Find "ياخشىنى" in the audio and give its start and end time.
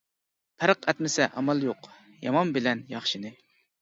2.95-3.37